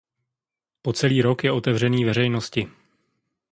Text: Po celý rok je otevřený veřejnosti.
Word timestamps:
Po 0.81 0.93
celý 0.93 1.21
rok 1.21 1.43
je 1.43 1.51
otevřený 1.51 2.05
veřejnosti. 2.05 2.67